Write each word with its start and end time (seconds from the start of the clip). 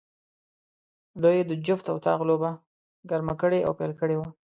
دوی 1.23 1.37
د 1.49 1.51
جفت 1.65 1.85
او 1.91 1.97
طاق 2.05 2.19
لوبه 2.29 2.51
ګرمه 3.09 3.33
کړې 3.41 3.59
او 3.67 3.71
پیل 3.79 3.91
کړې 3.99 4.15
وه. 4.17 4.29